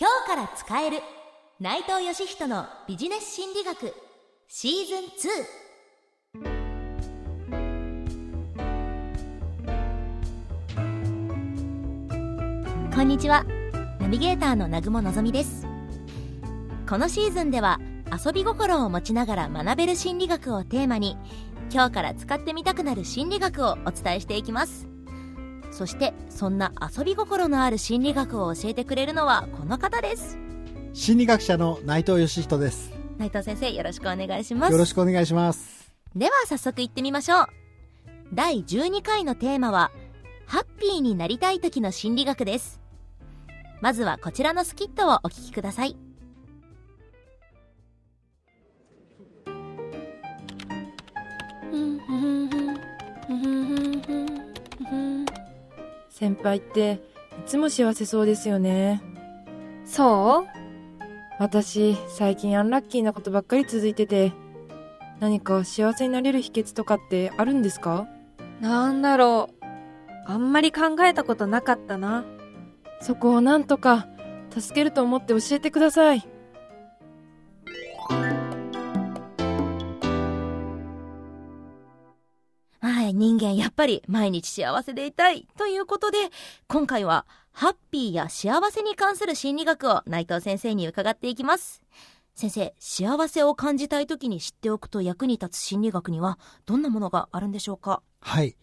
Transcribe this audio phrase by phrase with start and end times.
[0.00, 0.98] 今日から使える。
[1.58, 3.92] 内藤義人のビジネス心理学。
[4.46, 4.98] シーズン
[12.92, 13.44] 2こんにちは。
[13.98, 15.66] ナビゲーターの南雲のぞみです。
[16.88, 17.80] このシーズンでは
[18.24, 21.16] 遊び心を持ちながら学べる心理学をテーマに
[21.72, 24.86] 今日から使ってみたくなる心理学をお伝えしていきます。
[25.70, 30.38] そしてそんな遊び心のある心理学を教えてくれるのはこの方です。
[30.92, 32.92] 心理学者の内藤義人です。
[33.18, 34.72] 内藤先生よろしくお願いします。
[34.72, 35.92] よろしくお願いします。
[36.16, 37.46] では早速行ってみましょう。
[38.32, 39.90] 第12回のテーマは
[40.46, 42.80] ハッピーになりたい時の心理学です。
[43.80, 45.96] まずはこちらのスキットをお聞きください
[56.18, 57.00] 先輩って
[57.38, 59.00] いつも幸せそうですよね
[59.84, 60.46] そう？
[61.38, 64.32] 私最近アンラッキーなことばっかり続いてて
[65.20, 68.08] 何か幸せになれる秘訣とかってあるんですか？
[68.60, 69.64] なんだろう。
[70.26, 72.24] あんまり考えたことなかったな。
[73.00, 74.08] そこをなんとか
[74.50, 76.26] 助けると思って教えてください
[83.08, 86.18] はい、人間やっぱり毎日幸せでいたいということで、
[86.66, 91.80] 今回はハッピーや幸せに関する心理学を内藤先生に伺っていきます。
[92.34, 98.02] 先生、幸せを感じたい時に知っておくと役に立つ心理学にはどんなものがあるんでしょうか？
[98.20, 98.58] はい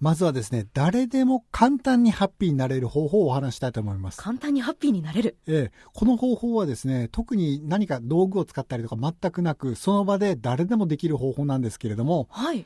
[0.00, 5.36] まずはですね誰でも簡単にハッピーになれる方法をお話したいと思います簡単にハッピーになれる。
[5.46, 12.64] ええ、この方法はですね特に何か道具を使ったりとか全くなくその場で誰でもできる方法なんですけれども、はい。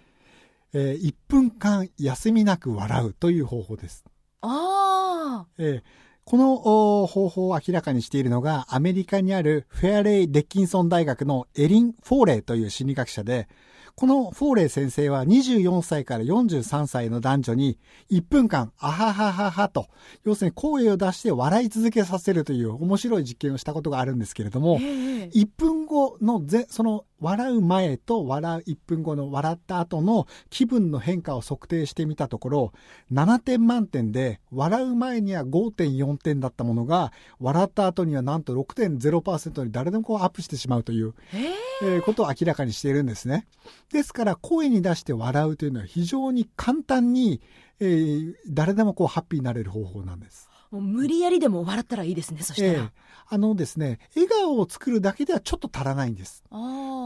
[0.79, 4.05] えー1分間休みなく笑うという方法です
[4.43, 13.47] あえーこのお方法を明らかにしているのがアメリカにあるフェアレイ・デッキンソン大学のエリン・フォーレイという心理学者で、
[13.95, 17.79] このフォーレイ先生は24歳から43歳の男女に
[18.11, 19.87] 1分間アハハハハと、
[20.25, 24.85] 要するに声を出して笑い続けさせるという面白い実験をしたことがあるんですけれどもあ。、え
[25.23, 32.73] え1分後のぜ、その笑う前と笑う1分後の笑った後の気分の変化を測定してみたところ、
[33.13, 41.39] 7点満点で、笑う前には5.4点だったものが、笑った後にはなんと6.0%に誰でもこうアップしてしまうという、え
[41.83, 43.47] ええーことを明らかにしているんですね。
[43.93, 47.41] ですから、声に出して笑うというのは非常に簡単に、
[47.81, 50.49] えー誰でもこうハッピーになれる方法なんです。
[50.71, 52.73] もう無理やりでも笑ったらいいですね、そしたら。
[52.73, 56.45] ええあのですね、笑顔を作るだけではちょっと足らないんです。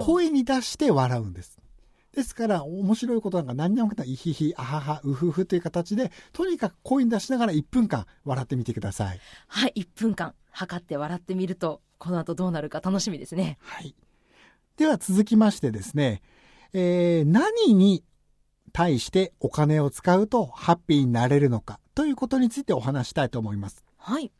[0.02, 1.58] 声に出して笑うんです。
[2.14, 9.20] ですから、面白いことなんか何にもない、いひひ、あはは、うふふという形で、とにかく声に出しながら1分間笑ってみてください。
[9.46, 13.56] はい、1分間測って笑ってみると、この後どうなるか楽しみですね。
[13.62, 13.94] はい。
[14.76, 16.20] では続きましてですね、
[16.72, 18.04] えー何に
[18.72, 23.84] 対してお金を使うとハッピーになれるのかということについてお話したいと思います。
[23.98, 24.32] はい。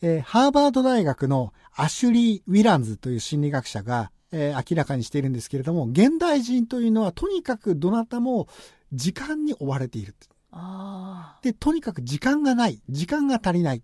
[0.00, 8.48] えーハーバード大学のアシュリー・ウィランズという心理学者が、えー明らかにしているんですけれども、現代人というのはとにかくどなたも
[8.90, 10.14] 時間に追われている。
[10.50, 12.80] あで、とにかく時間がない。
[12.88, 13.82] 時間が足りない。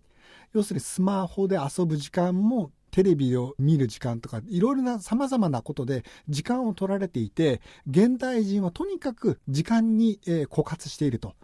[0.55, 11.35] 要するにスマホで遊ぶ時間もテレビを見る時間とか、いろいろな様々なことで時間を取られていて、現代人はとにかく時間に、えー枯渇していると。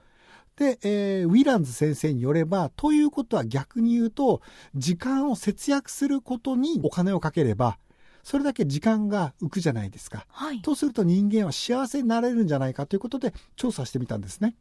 [0.56, 4.40] で、えーウィランズ先生によれば、ということは逆に言うと、
[4.74, 7.78] 時間を節約することにお金をかければ、
[8.22, 10.26] それだけ時間が浮くじゃないですか。
[10.32, 10.46] あ。
[10.46, 10.62] はい。
[10.62, 14.56] とすると人間は幸せになれるんじゃないかということで調査してみたんですね。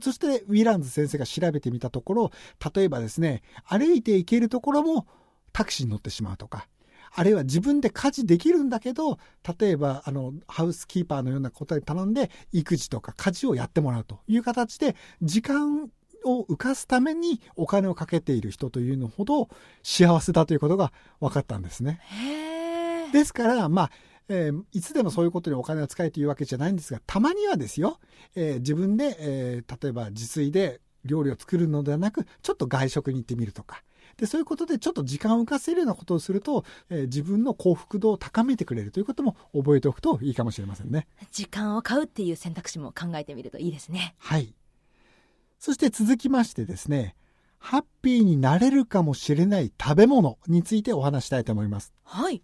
[0.00, 2.30] そしてウィランズ先生が調べてみたところ、
[2.74, 5.06] 例えばですね、歩いて行けるところも
[5.52, 6.68] タクシーに乗ってしまうとか、
[7.14, 9.18] あるいは自分で家事できるんだけど、
[9.58, 15.90] 例えばあのハウスキーパーのようなことで頼んで育児とか家事をやってもらうという形で時間
[16.24, 19.48] を浮かすためにお金をかけている人というのほど
[19.82, 22.00] 幸せだということが分かったんですね。
[23.12, 23.90] ですから、まあ、
[24.28, 27.98] えーいつでもそういうことにお金を使えというわけじゃないんですが、たまにはですよ、
[28.34, 33.82] えー自分で、えー例えば自炊で料理を作るのではなく、ちょっと外食に行ってみるとか。
[34.16, 41.06] で、そういうことでちょっと時間を浮かせるようなことをすると、えー自分の幸福度を高めてくれるということも覚えておくといいかもしれませんね。
[41.30, 44.14] 時間を買うっていう選択肢も考えてみるといいですね。
[44.18, 44.54] はい。
[45.58, 47.14] そして続きましてですね、
[47.58, 51.92] ハッピーになれるかもしれない食べ物についてお話したいと思います。
[52.02, 52.42] はい。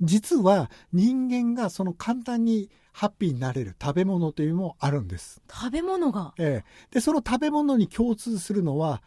[0.00, 5.42] 実は人間がその簡単にハッピーになれる食べ物というのもあるんです。
[5.50, 6.32] 食べ物が。
[6.38, 9.02] ええ、で、その食べ物に共通するのは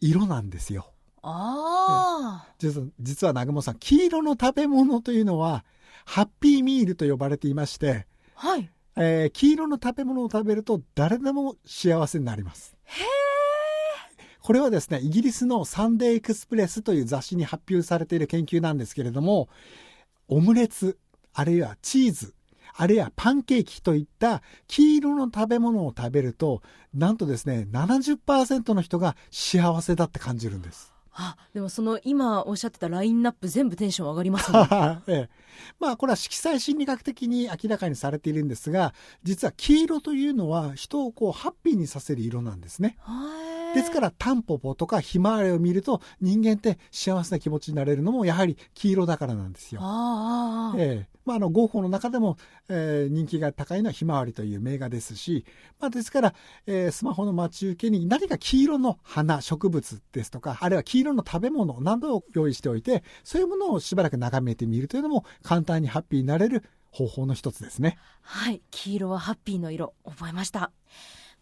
[0.00, 0.92] 色なんですよ。
[1.22, 2.54] ああ。
[2.58, 5.64] 実は、実は南雲さん、黄色の食べ物というのは、
[6.04, 8.70] ハッピーミールと呼ばれていまして、はい。
[8.96, 12.76] えー黄色の食べ物を食べると誰でも幸せになります。
[14.40, 19.50] これはですね、イギリスのサンデーエクスプレスという雑誌に発表されている研究なんですけれども、
[20.28, 20.96] オムレツ、
[21.34, 22.34] あるいはチーズ、
[22.74, 26.62] あるいはパンケーキといった黄色の食べ物を食べると、
[26.94, 30.94] なんとですね、70%の人が幸せだって感じるんです。
[31.20, 34.58] あ、でもその今おっしゃってたラインナップ全部テンション上がりますね。
[35.08, 35.28] ええ、
[35.80, 38.94] まあこれは色彩心理学的に明らかにされているんですが
[39.24, 42.96] 実は黄色というのは人をこうハッピーにさせる色なんですね。
[43.00, 43.57] はい。
[43.74, 49.80] ですからタンポポとかひまわりを見ると人間って幸せな気持ちになれるのもやはり黄色だからなんですよ。
[49.82, 50.74] あ。
[50.76, 52.38] ええまあ、あのゴッホの中でも、
[52.70, 55.44] えー人気が高いのはひまわりという名画ですし、
[55.78, 56.34] まあ、ですから、
[56.66, 67.98] えースマホの待ち受けに何か黄色の花植物ですとかあるいは黄色の食べ物などを用意しておいてそういうものをしばらく眺めてみるというのも簡単にハッピーになれる方法の一つですね。
[68.22, 68.62] はい。
[68.70, 70.72] 黄色はハッピーの色、覚えました。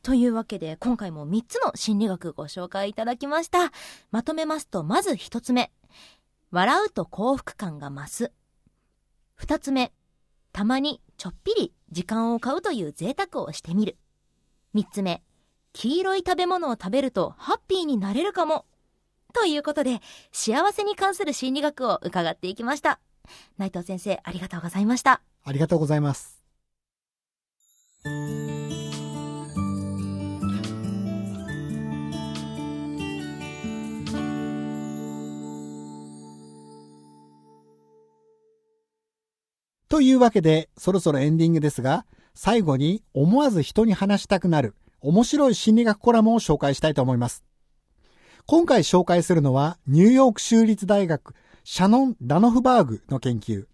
[0.07, 3.73] というわけで、今回も3つの心理学ご紹介いただきました。
[4.13, 5.73] まとめますと、まず1つ目。
[6.53, 8.33] 笑うと幸福感が増す。
[9.41, 9.93] 2つ目。
[10.53, 13.99] たまにちょっぴり時間を買うという贅沢をしてみる。
[14.77, 15.25] 3つ目。
[15.73, 18.65] 黄色い食べ物を食べるとハッピーになれるかも。
[19.35, 20.01] ということで、
[20.31, 23.01] 幸せに関する心理学を伺っていきました。
[23.59, 25.21] 内藤先生、ありがとうございました。
[25.43, 26.41] ありがとうございます。
[39.89, 47.45] というわけで、そろそろエンディングですが、最後に思わず人に話したくなる面白い心理学コラムを紹介したいと思います。
[48.47, 53.67] 今回紹介するのは、ニューヨーク州立大学シャノン・ダノフバーグの研究。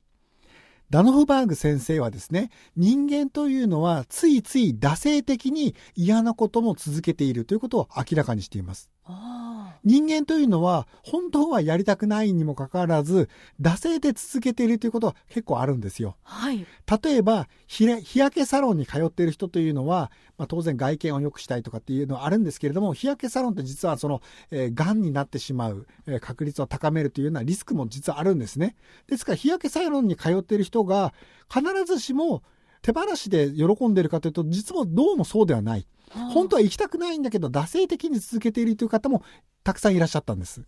[0.90, 8.90] ダノフバーグ先生はですね、人間というのはついつい惰性的に嫌なことも続けているということを明らかにしています。
[9.04, 13.28] あ人間というのは本当はやりたくないにもかかわらず、
[13.60, 16.16] 惰性で続けているということは結構あるんですよ。
[16.22, 16.64] はい。
[17.02, 28.76] 例えば、日焼けサロンに通っている人というのは、まあ、当然外見を良くしたいとかっていうのはあるんですけれども、日焼けサロンって実はその、えー、癌になってしまう、えー確率を高めるというようなリスクも実はあるんですね。
[29.08, 31.12] ですから、日焼けサロンに通っている人が
[31.52, 32.42] 必ずしも
[32.82, 35.86] 手放しで喜んでいるかというと、実はどうもそうではない。
[36.34, 39.22] 本当は行きたくないんだけど、惰性的に続けているという方も
[39.64, 40.62] たくさんいらっしゃったんです。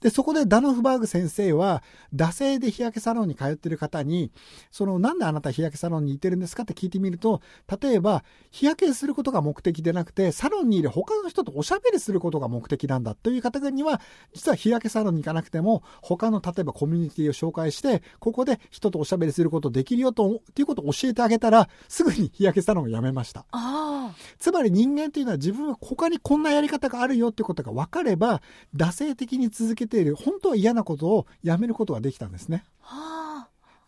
[0.00, 1.82] で、そこでダノフバーグ先生は、
[2.14, 4.30] 惰性で日焼けサロンに通っている方に、
[4.70, 7.40] その、なんであなた日焼けサロンに行ってるんですかって聞いてみると、
[7.80, 14.00] 例えば、日焼けすることが目的でなくて、サロンにいる他の人とおしゃべりすることが目的なんだという方には、
[14.34, 23.44] 実は日焼けサロンに行かなくても、他の例えばコミュニティを紹介して、ここで人とおしゃべりすることできるよと、っていうことを教えてあげたら、すぐに日焼けサロンをやめました。
[23.52, 28.42] あつまり人間というのは自分は他にこんなやり方があるよっていうことが分かれば、
[28.74, 32.64] 惰性的に続けている、本当は嫌なことをやめることができたんですね。
[32.82, 33.06] あ。
[33.14, 33.28] あ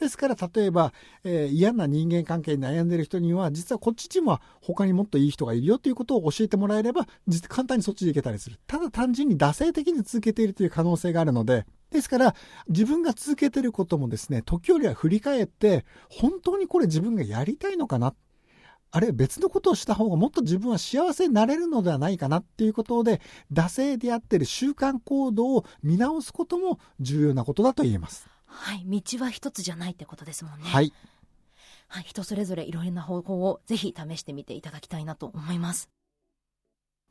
[0.00, 0.93] ですから、例えば、
[1.25, 8.58] えー嫌な人間関係に悩んでいる人には、実はこっちには他にもっといい人がいるよということを教えてもらえれば、実簡単にそっちで行けたりする。
[8.67, 12.35] ただ単純に惰性的に続けているという可能性があるので、ですから、
[12.69, 18.14] 自分が続けていることもですね、時折は振り返って、本当にこれ自分がやりたいのかな
[18.92, 23.20] あるいは別のことをした方がもっと自分は幸せになれるのではないかなっていうことで、
[23.52, 28.28] 惰性でやっている習慣行動を見直すことも重要なことだと言えます。
[28.47, 28.85] はい。
[28.85, 30.64] 道は一つじゃないってことですもんね。。
[30.64, 30.92] はいい。
[31.88, 32.02] はい。
[32.04, 35.88] 人それぞれいろいろな方法をぜひ試してみていただきたいなと思います。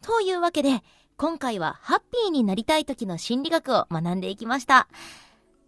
[0.01, 0.81] というわけで、
[1.17, 4.87] 今回はハッピーになりたい時の心理学を学んでいきました。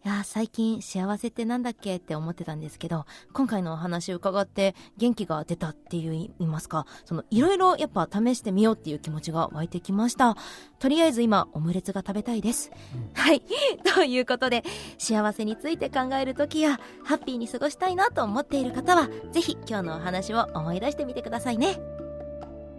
[0.03, 10.35] いやー、最近幸せってなんだっけって思ってたんですけど、今回のお話を伺って元気が出たっていう言いますか、そのいろいろやっぱ試してみようっていう気持ちが湧いてきました。
[10.79, 12.71] とりあえず今、オムレツが食べたいです。
[13.13, 13.43] はい。
[13.93, 14.63] ということで、
[14.97, 21.79] 幸せについて考える時や、ハッピーに過ごしたいなと思っている方は、ぜひ今日のお話を思い出してみてくださいね。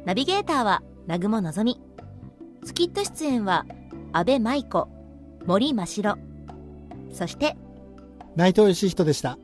[0.05, 1.81] ナビゲーターは、南雲のぞみ。
[2.65, 3.65] スキット出演は、
[4.13, 4.89] 安倍舞子、
[5.47, 6.32] 森真白。
[7.13, 7.57] そして、
[8.37, 9.39] 内藤義人でした。